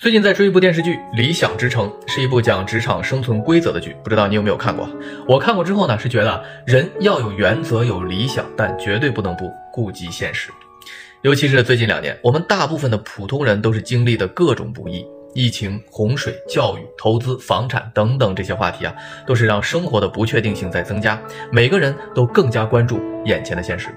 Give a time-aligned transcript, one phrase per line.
[0.00, 4.88] 最近在追一部电视剧《理想之城》，是一部讲职场生存规则的剧，不知道你有没有看过？
[5.28, 10.50] 我看过之后呢，是觉得人要有原则、有理想，但绝对不能不顾及现实。
[11.20, 18.94] 尤其是最近两年，我们大部分的普通人都是经历的各种不易，疫情、洪水、教育、投资、房产等等这些话题啊，
[19.26, 21.20] 都是让生活的不确定性在增加，
[21.52, 23.90] 每个人都更加关注眼前的现实。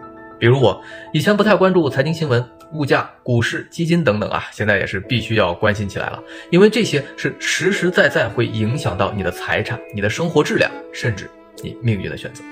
[0.43, 0.77] 比如我
[1.13, 6.21] 以前不太关注财经新闻、物价、股市、基金等等啊，现在也是必须要关心起来了，
[6.51, 11.29] 因为这些是实实在在会影响到你的财产、你的生活质量，甚至
[11.61, 12.43] 你命运的选择。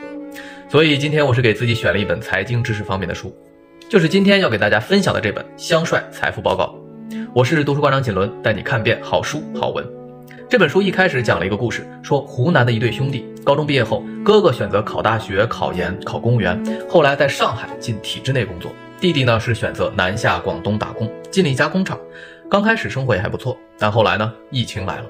[0.69, 3.35] 所以今天我是给自己选了一本财经知识方面的书，
[3.89, 6.73] 就是今天要给大家分享的这本《香帅财富报告》。
[7.35, 10.00] 我是读书馆长锦纶，带你看遍好书好文。
[10.51, 18.69] 这本书一开始讲了一个故事，说湖南的一对兄弟，高中毕业后，哥哥选择考大学、考研、考公务员，后来在上海进体制内工作；
[18.99, 21.97] 弟弟呢是选择南下广东打工，进了一家工厂。
[22.49, 25.05] 刚开始生活也还不错，但后来呢，疫情来了，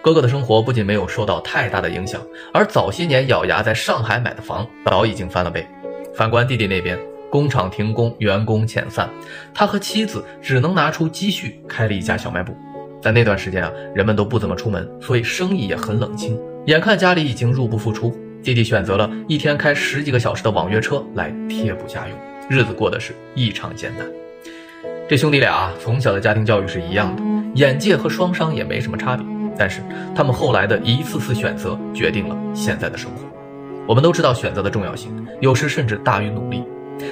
[0.00, 2.18] 哥哥的生活不仅没有受到太大的影响，
[2.50, 5.66] 而早些年咬牙在上海买的房早已经翻了倍。
[6.14, 9.10] 反观弟弟那边，工厂停工，员工遣散，
[9.52, 12.56] 他和妻子只能拿出积蓄开了一家小卖部。
[13.06, 16.36] 在那段时间啊，人们都不怎么出门，所以生意也很冷清。
[16.64, 18.12] 眼看家里已经入不敷出，
[18.42, 22.18] 弟弟选择了一天开十几个小时的网约车来贴补家用，
[22.50, 24.04] 日子过得是异常艰难。
[25.08, 27.22] 这兄弟俩啊，从小的家庭教育是一样的，
[27.54, 29.24] 眼界和双商也没什么差别。
[29.56, 29.80] 但是
[30.12, 33.20] 他们后来的一次次选择，决定了现在的生活。
[33.86, 36.64] 我们都知道选择的重要性，有时甚至大于努力。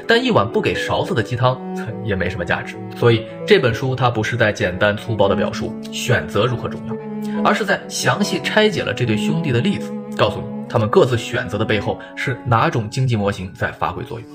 [0.06, 1.60] 但一碗不给勺子的鸡汤
[2.04, 6.94] 也没什么价值，所以这本书它不是在简单粗暴的表述选择如何重要，
[7.42, 14.28] 而是在详细拆解了这对兄弟的例子，告诉你他们各自选择的背后是哪种经济模型在发挥作用。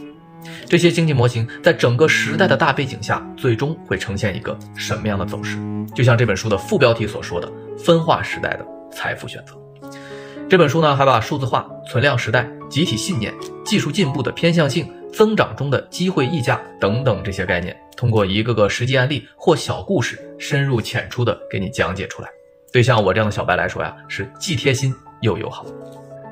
[0.67, 5.57] 这些经济模型在整个时代的大背景下，最终会呈现一个什么样的走势？
[5.93, 9.53] 就像这本书的副标题所说的“分化时代的财富选择”。
[10.49, 13.33] 这本书呢，还把数字化、存量时代、集体信念、
[13.65, 14.89] 技术进步的偏向性。
[15.11, 22.29] 增长中的机会溢价等等这些概念，通过一个个实际案例或小故事，深入浅出的给你讲解出来。
[22.71, 25.65] 对像我这样的小白来说呀，是既贴心又友好。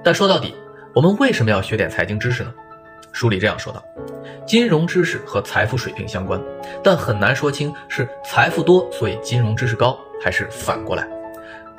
[0.04, 0.54] 但说到底，
[0.94, 2.54] 我们为什么要学点财经知识呢？
[3.12, 3.84] 书里这样说道：
[4.46, 6.40] 金融知识和财富水平相关，
[6.84, 11.08] 但很难说清是财富多所以金融知识高，还是反过来。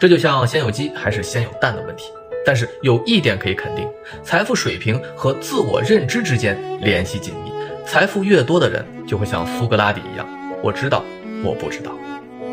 [0.01, 2.11] 这就像先有鸡还是先有蛋的问题。
[2.45, 3.87] 但是有一点可以肯定，
[4.23, 7.53] 财富水平和自我认知之间联系紧密。
[7.87, 10.27] 财富越多的人，就会像苏格拉底一样，
[10.63, 11.03] 我知道，
[11.45, 11.93] 我不知道。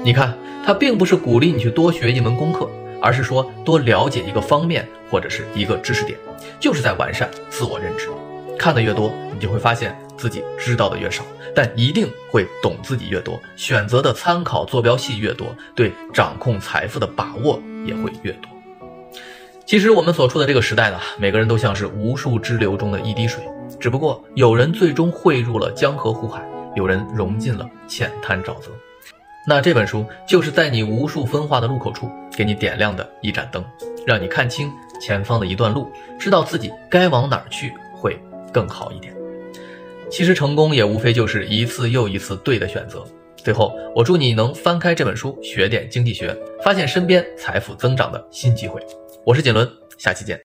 [0.03, 2.69] 你看，他并不是鼓励你去多学一门功课，
[3.01, 6.17] 而是说多了解一个方面或者是一个知识点，
[6.59, 8.07] 就是在完善自我认知。
[8.57, 18.49] 看的越多，你就会发现自己知道的越少，但一定会懂自己越多，选择的参考坐标系越多，对掌控财富的把握也会越多。
[19.65, 23.43] 其实我们所处的这个时代呢，每个人都像是无数支流中的一滴水，
[23.79, 28.69] 只不过有人最终汇入了江河湖海，有人融进了浅滩沼泽。
[29.47, 33.65] 那这本书就是在你无数分化的路口处，给你点亮的一盏灯，
[34.05, 34.71] 让你看清
[35.01, 35.89] 前方的一段路，
[36.19, 38.19] 知道自己该往哪儿去会
[38.53, 39.15] 更好一点。
[40.11, 43.03] 其实成功也无非就是一次又一次对的选择。
[43.37, 48.81] 最后，我祝你能翻开这本书，学点经济学，发现身边财富增长的新机会。
[49.25, 50.44] 我是锦纶，下期见。